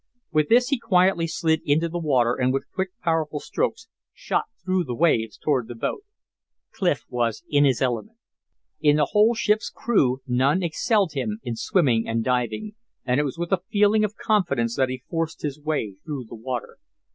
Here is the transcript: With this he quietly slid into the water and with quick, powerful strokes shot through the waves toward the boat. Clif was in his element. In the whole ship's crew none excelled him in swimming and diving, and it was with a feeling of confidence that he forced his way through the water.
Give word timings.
With 0.31 0.49
this 0.49 0.69
he 0.69 0.79
quietly 0.79 1.27
slid 1.27 1.61
into 1.63 1.87
the 1.87 1.99
water 1.99 2.33
and 2.33 2.51
with 2.51 2.63
quick, 2.73 2.89
powerful 3.03 3.39
strokes 3.39 3.87
shot 4.15 4.45
through 4.65 4.85
the 4.85 4.95
waves 4.95 5.37
toward 5.37 5.67
the 5.67 5.75
boat. 5.75 6.01
Clif 6.73 7.05
was 7.07 7.43
in 7.49 7.65
his 7.65 7.83
element. 7.83 8.17
In 8.79 8.95
the 8.95 9.09
whole 9.11 9.35
ship's 9.35 9.69
crew 9.69 10.21
none 10.25 10.63
excelled 10.63 11.13
him 11.13 11.37
in 11.43 11.55
swimming 11.55 12.07
and 12.07 12.23
diving, 12.23 12.73
and 13.05 13.19
it 13.19 13.23
was 13.25 13.37
with 13.37 13.51
a 13.51 13.61
feeling 13.69 14.03
of 14.03 14.15
confidence 14.15 14.75
that 14.75 14.89
he 14.89 15.03
forced 15.07 15.43
his 15.43 15.59
way 15.61 15.97
through 16.03 16.25
the 16.27 16.33
water. 16.35 16.79